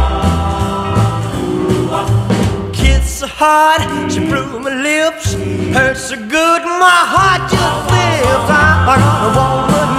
Kiss 2.80 3.22
her 3.22 3.34
hard, 3.42 3.82
she 4.12 4.20
blew 4.30 4.50
my 4.66 4.74
lips. 4.90 5.28
Hurts 5.76 6.04
so 6.10 6.16
good, 6.16 6.62
my 6.86 7.02
heart 7.14 7.42
just 7.54 7.78
flips. 7.88 8.50
I 8.50 8.70
got 8.88 9.02
a 9.28 9.32
woman 9.38 9.99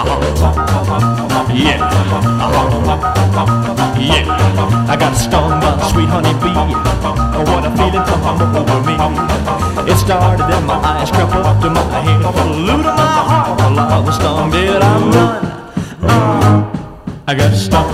Yeah. 0.00 1.76
Yeah. 4.00 4.24
I 4.88 4.96
got 4.98 5.14
stung 5.14 5.60
by 5.60 5.76
a 5.76 5.90
sweet 5.90 6.08
honey 6.08 6.32
bee. 6.40 6.54
What 7.50 7.66
a 7.66 7.70
feeling 7.76 8.04
come 8.08 8.24
over 8.56 8.80
me. 8.88 8.96
It 9.90 9.96
started 9.96 10.48
in 10.56 10.64
my 10.64 10.76
eyes, 10.76 11.10
crept 11.10 11.34
up 11.34 11.60
to 11.60 11.68
my 11.68 11.82
head, 12.00 12.22
flew 12.32 12.82
to 12.82 12.92
my 12.96 13.06
heart. 13.28 13.58
Well, 13.58 13.78
I 13.78 13.98
was 13.98 14.16
stung, 14.16 14.50
did 14.50 14.80
I'm 14.80 15.10
done. 15.10 15.44
Uh, 16.02 16.64
I 17.26 17.34
got 17.34 17.52
stung. 17.52 17.90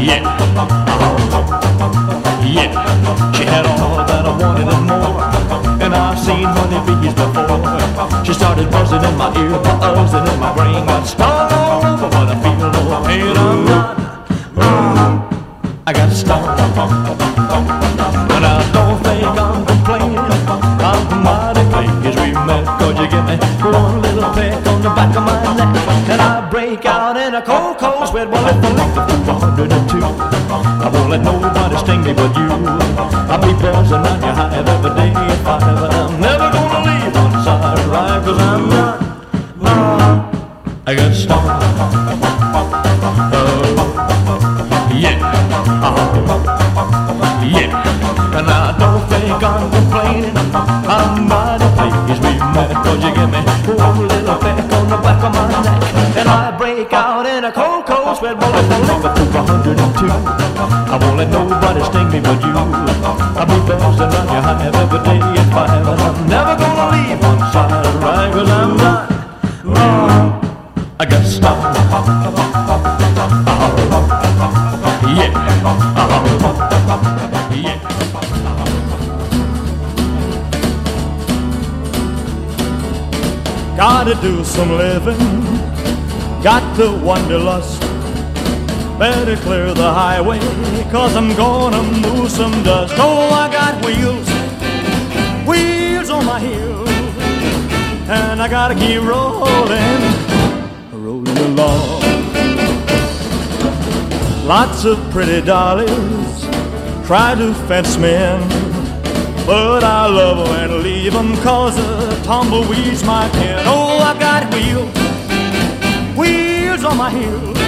Yeah. 0.00 0.22
Yeah. 2.54 3.32
She 3.34 3.44
had 3.44 3.66
all 3.66 4.03
I've 6.44 6.56
seen 6.56 6.84
honeybees 6.84 7.14
before. 7.14 8.24
She 8.24 8.34
started 8.34 8.70
buzzing 8.70 9.02
in 9.02 9.16
my 9.16 9.32
ear, 9.40 9.56
buzzing 9.62 10.26
in 10.26 10.40
my 10.40 10.52
brain. 10.54 10.84
Got 10.86 11.06
stung 11.06 11.52
all 11.52 11.96
but 11.96 12.14
I 12.14 12.36
feel 12.42 12.70
pain. 13.04 13.36
I'm 13.36 13.64
done. 13.64 13.94
I 15.86 15.92
got. 15.92 16.04
And 18.34 18.44
I 18.44 18.60
don't 18.72 18.98
think 19.04 19.24
I'm 19.24 19.64
complaining. 19.64 20.18
I'm 20.84 21.22
mighty 21.24 21.64
pleased 21.72 22.18
we 22.20 22.28
you 23.00 23.08
give 23.08 23.24
me 23.24 23.36
one 23.64 24.02
little 24.02 24.32
peck 24.34 24.66
on 24.66 24.82
the 24.82 24.90
back 24.90 25.16
of 25.16 25.24
my 25.24 25.56
neck. 25.56 26.10
And 26.10 26.20
I 26.20 26.48
break 26.50 26.84
out 26.84 27.16
in 27.16 27.34
a 27.34 27.42
cold, 27.42 27.78
cold 27.78 28.08
sweat. 28.08 28.28
Well, 28.28 28.46
if 28.48 28.60
the 28.60 28.70
length 28.74 28.98
of 28.98 29.26
102, 29.26 30.02
I 30.02 30.90
won't 30.92 31.10
let 31.10 31.22
nobody 31.22 31.76
sting 31.78 32.02
me 32.02 32.12
but 32.12 32.36
you. 32.36 32.48
I'll 33.32 33.40
be 33.40 33.52
buzzing 33.60 33.96
on 33.96 34.20
your 34.20 34.34
hive 34.34 34.68
every 34.68 34.90
day 34.94 35.12
if 35.32 35.46
I 35.46 35.70
ever 35.70 36.03
me 53.28 53.40
one 53.74 54.08
little 54.08 54.38
peck 54.38 54.58
on 54.72 54.88
the 54.88 54.96
back 54.98 55.22
of 55.24 55.32
my 55.32 55.44
neck. 55.48 56.16
And 56.16 56.28
I 56.28 56.56
break 56.56 56.92
out 56.92 57.26
in 57.26 57.44
a 57.44 57.52
cold, 57.52 57.86
cold 57.86 58.16
sweat. 58.18 58.36
I 58.40 58.50
linger 58.68 59.12
to 59.14 59.24
102, 59.32 60.08
I 60.08 60.98
won't 61.00 61.16
let 61.18 61.30
nobody 61.30 61.82
sting 61.84 62.08
me 62.10 62.20
but 62.20 62.42
you. 62.42 62.52
I'll 62.52 63.46
be 63.46 63.58
buzzing 63.66 64.10
around 64.10 64.28
your 64.32 64.42
hive 64.42 64.74
every 64.74 65.00
day 65.04 65.20
at 65.20 65.48
five. 65.52 65.86
And 65.86 66.00
I'm 66.00 66.28
never 66.28 66.54
gonna 66.56 66.92
leave 66.92 67.20
one 67.20 67.40
side 67.52 67.70
right. 68.02 68.32
Cause 68.32 68.50
I'm 68.50 68.76
not. 68.76 69.10
Uh, 69.64 70.30
I 71.00 71.04
got 71.06 71.24
stung. 71.24 71.60
Yeah. 75.16 75.30
Yeah. 77.20 77.33
Gotta 83.76 84.14
do 84.22 84.44
some 84.44 84.70
living, 84.76 85.18
got 86.42 86.62
the 86.76 86.92
wanderlust. 87.02 87.80
Better 89.00 89.36
clear 89.36 89.74
the 89.74 89.92
highway, 89.92 90.38
cause 90.92 91.16
I'm 91.16 91.34
gonna 91.34 91.82
move 91.82 92.30
some 92.30 92.62
dust. 92.62 92.94
Oh, 92.96 93.28
I 93.30 93.50
got 93.50 93.84
wheels, 93.84 94.28
wheels 95.44 96.08
on 96.08 96.24
my 96.24 96.38
heels, 96.38 96.88
and 98.08 98.40
I 98.40 98.46
gotta 98.48 98.76
keep 98.76 99.02
rolling, 99.02 100.02
rolling 100.92 101.38
along. 101.38 102.02
Lots 104.46 104.84
of 104.84 104.98
pretty 105.10 105.40
dollies 105.40 106.46
try 107.04 107.34
to 107.34 107.52
fence 107.66 107.98
me 107.98 108.14
in. 108.14 108.40
But 109.46 109.82
I 109.82 110.06
love 110.06 110.38
'em 110.46 110.54
and 110.62 110.82
leave 110.82 111.14
'em 111.16 111.36
cause 111.42 111.76
tumbleweeds 112.24 113.04
my 113.04 113.28
pen. 113.28 113.62
Oh, 113.66 113.98
I 113.98 114.18
got 114.18 114.42
wheels, 114.54 114.90
wheels 116.16 116.82
on 116.82 116.96
my 116.96 117.10
heels, 117.10 117.58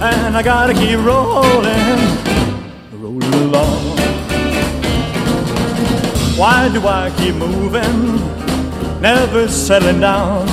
and 0.00 0.36
I 0.36 0.42
gotta 0.42 0.72
keep 0.72 0.98
rolling, 0.98 1.98
rolling 2.92 3.34
along. 3.34 3.96
Why 6.38 6.70
do 6.72 6.86
I 6.86 7.12
keep 7.18 7.34
moving, 7.34 8.20
never 9.00 9.48
settling 9.48 10.00
down? 10.00 10.46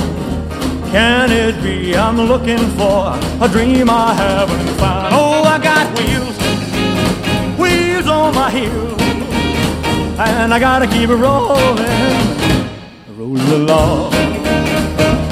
Can 0.90 1.30
it 1.30 1.62
be 1.62 1.94
I'm 1.96 2.20
looking 2.20 2.64
for 2.76 3.14
a 3.44 3.48
dream 3.48 3.88
I 3.90 4.12
haven't 4.12 4.76
found? 4.80 5.14
Oh, 5.14 5.42
I 5.44 5.58
got 5.62 5.86
wheels, 5.98 6.36
wheels 7.58 8.08
on 8.08 8.34
my 8.34 8.50
heels 8.50 8.98
and 10.18 10.52
I 10.52 10.58
gotta 10.58 10.88
keep 10.88 11.10
rolling, 11.10 11.86
rolling 13.28 13.52
along. 13.52 14.10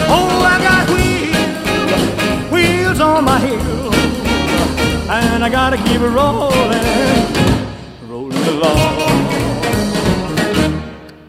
Oh, 0.08 0.42
I 0.44 0.58
got 0.62 0.88
wheels, 0.90 2.50
wheels 2.52 3.00
on 3.00 3.24
my 3.24 3.38
heels, 3.40 3.94
and 5.08 5.44
I 5.44 5.48
gotta 5.48 5.76
keep 5.78 6.00
it 6.00 6.08
rolling, 6.08 6.82
rolling 8.08 8.46
along. 8.48 8.96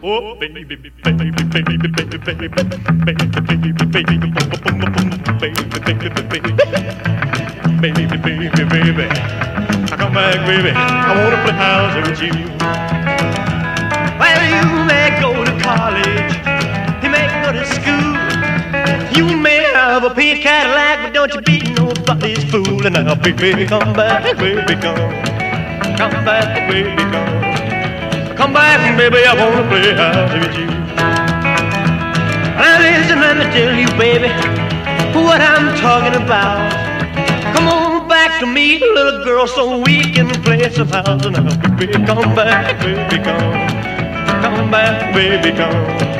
Oh, 0.02 0.36
baby, 0.38 0.64
baby, 0.64 0.90
baby, 1.04 1.30
baby, 1.30 1.44
baby, 1.44 1.76
baby, 1.76 2.18
baby, 2.18 2.48
baby, 2.48 2.48
baby, 2.48 2.88
baby, 3.04 3.26
baby, 3.48 3.72
baby, 3.92 4.18
baby. 6.28 6.52
baby, 7.80 8.04
baby, 8.16 8.48
baby. 8.64 9.08
Baby. 10.48 10.70
I 10.74 11.14
wanna 11.14 11.38
play 11.44 11.52
house 11.52 11.94
with 12.08 12.20
you. 12.22 12.32
Well, 14.18 14.42
you 14.50 14.64
may 14.84 15.08
go 15.20 15.30
to 15.44 15.52
college, 15.62 16.32
go 17.48 17.58
to 17.58 17.66
school. 17.66 18.12
You 19.16 19.36
may 19.36 19.62
have 19.72 20.04
a 20.04 20.10
pink 20.14 20.42
Cadillac, 20.42 20.96
but 21.02 21.12
don't 21.14 21.32
you 21.34 21.40
be 21.40 21.58
nobody's 21.72 22.44
fool. 22.50 22.84
And 22.86 22.94
now, 22.94 23.14
baby, 23.14 23.66
come 23.66 23.92
back, 23.94 24.36
baby, 24.36 24.74
come. 24.76 25.12
Come 25.96 26.16
back, 26.28 26.68
baby, 26.68 26.94
come. 27.12 28.36
Come 28.36 28.52
back, 28.52 28.80
baby, 28.98 29.24
I 29.24 29.32
wanna 29.34 29.64
play 29.68 29.94
house 29.94 30.32
with 30.34 30.56
you. 30.60 30.68
Now 32.60 32.76
listen, 32.84 33.18
let 33.20 33.36
me 33.38 33.44
tell 33.56 33.74
you, 33.82 33.88
baby, 33.96 34.28
what 35.16 35.40
I'm 35.40 35.74
talking 35.80 36.20
about. 36.22 36.70
Come 37.54 37.68
on 37.68 38.08
back 38.08 38.40
to 38.40 38.46
me, 38.46 38.78
little 38.78 39.24
girl, 39.24 39.46
so 39.46 39.78
we 39.80 40.12
can 40.12 40.28
play 40.42 40.68
some 40.70 40.88
house. 40.88 41.24
And 41.24 41.32
now, 41.32 41.76
baby, 41.78 41.92
come 42.04 42.34
back, 42.34 42.78
baby, 42.80 43.22
come. 43.24 43.52
Come 44.42 44.70
back, 44.70 45.14
baby, 45.14 45.56
come. 45.56 46.17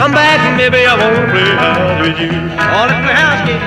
Come 0.00 0.12
back, 0.12 0.40
and 0.40 0.56
maybe 0.56 0.86
I 0.86 0.96
won't 0.96 1.30
play 1.30 1.44
house 1.60 2.00
with 2.00 2.18
you. 2.18 2.32
All 2.72 2.88
in 2.88 3.04
the 3.04 3.12
house, 3.12 3.44
kid. 3.44 3.60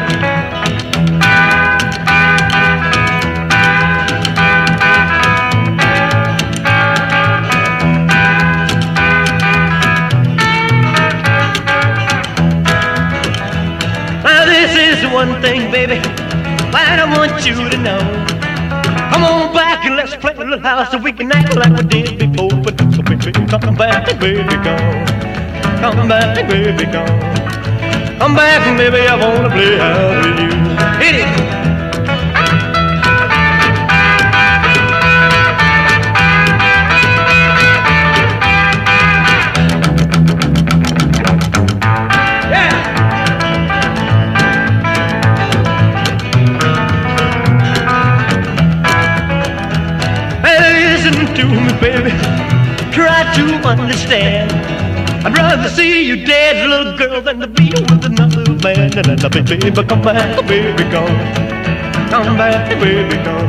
Now 14.23 14.45
this 14.45 14.73
is 14.75 15.13
one 15.13 15.39
thing, 15.39 15.69
baby, 15.71 15.99
that 16.71 16.97
I 16.99 17.15
want 17.15 17.45
you 17.45 17.53
to 17.69 17.77
know. 17.77 17.99
Come 19.11 19.23
on 19.23 19.53
back 19.53 19.85
and 19.85 19.95
let's 19.95 20.15
play 20.15 20.33
a 20.33 20.39
little 20.39 20.57
house 20.57 20.89
so 20.89 20.97
we 20.97 21.11
can 21.11 21.31
act 21.31 21.55
like 21.55 21.77
we 21.77 21.83
did 21.83 22.17
before. 22.17 22.49
But 22.59 22.79
so 22.95 23.03
baby, 23.03 23.31
come 23.47 23.75
back, 23.75 24.19
baby, 24.19 24.49
come. 24.63 25.22
Come 25.83 26.07
back, 26.07 26.47
baby, 26.47 26.85
come. 26.85 27.05
Come 28.17 28.35
back, 28.35 28.77
baby, 28.77 29.05
I 29.05 29.15
wanna 29.17 29.49
play 29.49 29.77
house 29.77 30.25
with 30.25 30.39
you. 30.39 30.49
Hit 31.03 31.15
it. 31.19 31.27
Listen 51.03 51.35
to 51.35 51.45
me, 51.45 51.73
baby. 51.81 52.11
Try 52.93 53.33
to 53.35 53.67
understand. 53.67 54.62
I'd 55.25 55.37
rather 55.37 55.69
see 55.69 56.05
you 56.05 56.25
dead, 56.25 56.67
little 56.67 56.97
girl, 56.97 57.21
than 57.21 57.39
to 57.39 57.47
be 57.47 57.71
with 57.71 58.03
another 58.03 58.43
man. 58.61 58.91
And 58.91 59.17
then, 59.17 59.31
baby, 59.31 59.71
come 59.71 60.01
back, 60.01 60.45
baby, 60.45 60.83
come. 60.91 61.15
Come 62.11 62.35
back, 62.35 62.67
baby, 62.77 63.15
come. 63.23 63.47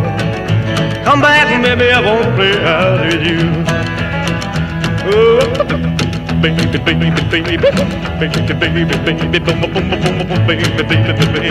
Come 1.05 1.21
back, 1.21 1.51
baby, 1.63 1.91
I 1.91 2.01
won't 2.01 2.35
play 2.37 2.55
out 2.63 3.01
with 3.05 3.27
you. 3.27 3.43
Oh, 5.11 5.43
baby, 6.41 6.63
baby, 6.79 7.11
baby, 7.29 7.43
baby, 7.43 7.59
baby, 8.23 8.55
baby, 8.55 8.85
baby, 9.05 9.39
boom, 9.41 9.61
boom, 9.61 9.73
boom, 9.75 9.91
boom, 9.91 10.29
boom, 10.29 10.47
baby, 10.47 10.63
baby, 10.79 10.95
baby, 11.35 11.51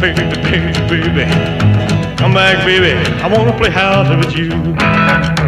baby, 0.00 0.24
baby, 0.40 1.04
baby. 1.12 1.24
Come 2.16 2.32
back, 2.32 2.64
baby. 2.64 2.96
I 3.20 3.28
wanna 3.28 3.52
play 3.58 3.68
house 3.68 4.08
with 4.08 4.34
you. 4.34 5.45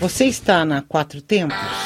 Você 0.00 0.24
está 0.24 0.64
na 0.64 0.80
Quatro 0.80 1.20
Tempos? 1.20 1.85